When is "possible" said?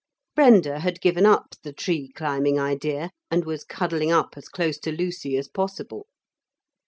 5.47-6.07